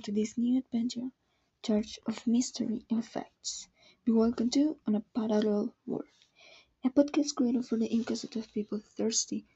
[0.00, 1.12] to this new adventure,
[1.62, 3.68] Church of mystery and facts.
[4.04, 6.08] Be welcome to On a Parallel World,
[6.84, 9.46] a podcast created for the inquisitive people thirsty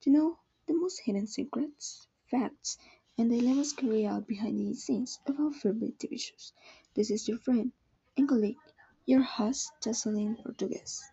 [0.00, 0.36] to know
[0.66, 2.76] the most hidden secrets, facts,
[3.16, 6.52] and dilemmas carried out behind the scenes of our favorite TV shows.
[6.94, 7.70] This is your friend
[8.16, 8.58] and colleague,
[9.06, 11.04] your host, Jocelyn Portuguese.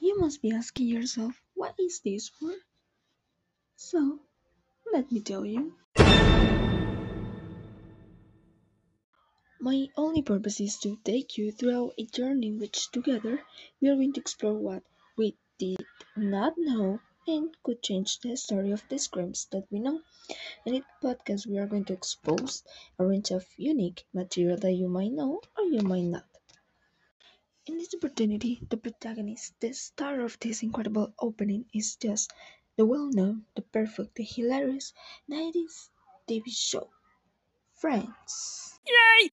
[0.00, 2.52] You must be asking yourself, what is this for?
[3.76, 4.18] So,
[4.92, 5.72] let me tell you.
[9.60, 13.44] My only purpose is to take you through a journey in which together
[13.80, 14.82] we are going to explore what
[15.16, 15.84] we did
[16.16, 20.00] not know and could change the story of these crimes that we know.
[20.64, 22.64] In this podcast, we are going to expose
[22.98, 26.24] a range of unique material that you might know or you might not.
[27.66, 32.32] In this opportunity, the protagonist, the star of this incredible opening, is just
[32.76, 34.92] the well known, the perfect, the hilarious
[35.28, 35.90] 90s
[36.28, 36.90] TV show,
[37.74, 38.78] Friends.
[38.86, 39.30] Yay!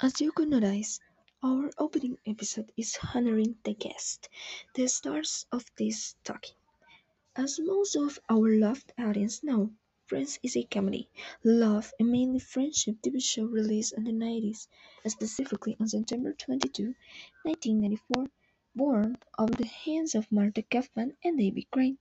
[0.00, 1.00] As you could notice,
[1.42, 4.28] our opening episode is honoring the guest,
[4.74, 6.56] the stars of this talking.
[7.36, 9.72] As most of our loved audience know,
[10.06, 11.08] Friends is a comedy,
[11.42, 14.68] love, and mainly friendship TV show released in the 90s,
[15.06, 16.94] specifically on September 22,
[17.42, 18.26] 1994,
[18.76, 21.98] born of the hands of Marta Kauffman and David Crane,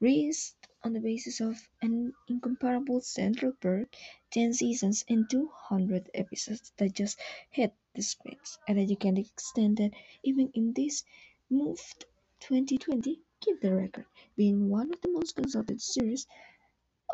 [0.00, 3.94] raised on the basis of an incomparable Central Perk,
[4.32, 7.18] 10 seasons and 200 episodes that just
[7.50, 9.92] hit the screens, and that you can extend that
[10.24, 11.04] even in this
[11.48, 12.04] moved
[12.40, 16.26] 2020 keep the record, being one of the most consulted series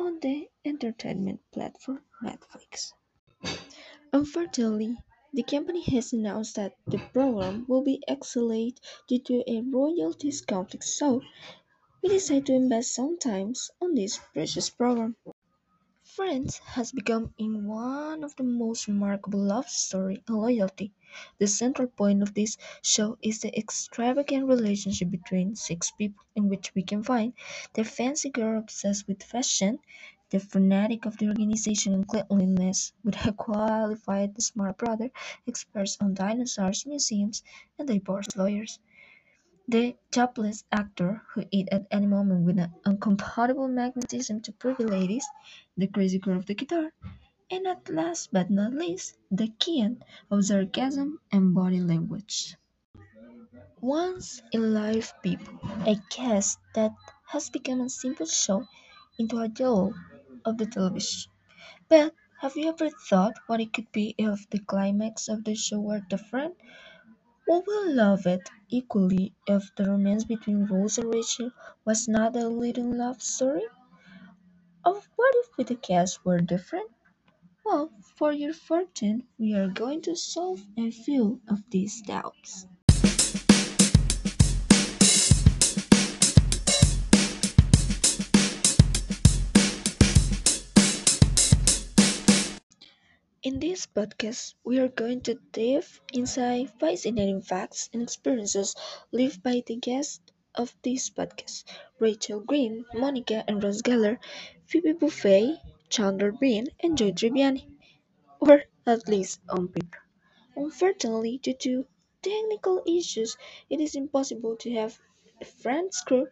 [0.00, 2.92] on the entertainment platform Netflix.
[4.12, 4.96] Unfortunately,
[5.34, 10.84] the company has announced that the program will be exiled due to a royalties conflict,
[10.84, 11.20] so
[12.02, 15.16] we decided to invest some time on this precious program.
[16.04, 20.92] Friends has become in one of the most remarkable love story and loyalty.
[21.38, 26.74] The central point of this show is the extravagant relationship between six people in which
[26.74, 27.34] we can find
[27.74, 29.80] the fancy girl obsessed with fashion,
[30.30, 35.10] the fanatic of the organization and cleanliness, with a qualified the smart brother,
[35.46, 37.42] experts on dinosaurs, museums,
[37.78, 38.80] and divorce lawyers.
[39.68, 45.26] The topless actor who eat at any moment with an incompatible magnetism to pretty ladies,
[45.76, 46.92] the crazy girl of the guitar,
[47.50, 52.56] and at last but not least, the king of sarcasm and body language.
[53.80, 56.92] Once in life people, a cast that
[57.26, 58.66] has become a simple show
[59.18, 59.94] into a jewel
[60.44, 61.30] of the television.
[61.88, 65.80] But have you ever thought what it could be if the climax of the show
[65.80, 66.56] were different?
[67.48, 71.50] We will love it equally if the romance between Ross and Rachel
[71.86, 73.66] was not a little love story.
[74.84, 76.90] Of what if the cast were different?
[77.64, 82.66] Well, for your fortune, we are going to solve a few of these doubts.
[93.54, 98.74] In this podcast, we are going to dive inside fascinating facts and experiences
[99.12, 100.18] lived by the guests
[100.56, 101.62] of this podcast
[102.00, 104.18] Rachel Green, Monica and Ross Geller,
[104.66, 105.56] Phoebe Buffay,
[105.88, 107.64] Chandler Bing, and Joey Tribbiani,
[108.40, 110.02] or at least on paper.
[110.56, 111.86] Unfortunately, due to
[112.22, 113.36] technical issues,
[113.70, 114.98] it is impossible to have
[115.40, 116.26] a friends crew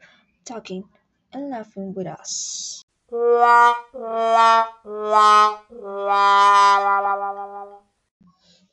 [0.45, 0.89] talking
[1.33, 2.85] and laughing with us.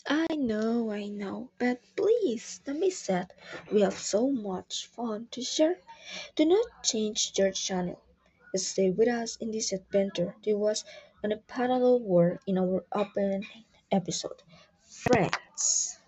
[0.07, 3.33] I know, I know, but please don't be sad.
[3.69, 5.75] We have so much fun to share.
[6.37, 7.99] Do not change your channel.
[8.55, 10.33] Stay with us in this adventure.
[10.45, 10.85] There was
[11.21, 13.45] on a parallel world in our opening
[13.91, 14.41] episode.
[14.87, 15.99] Friends.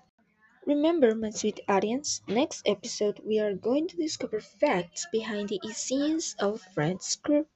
[0.66, 6.38] Remember, my sweet audience, next episode we are going to discover facts behind the scenes
[6.40, 7.50] of Friends group.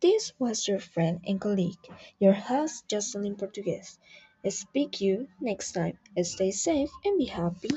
[0.00, 1.84] This was your friend and colleague,
[2.20, 3.98] your host Jocelyn Portuguese.
[4.48, 5.98] Speak you next time.
[6.22, 7.70] Stay safe and be happy.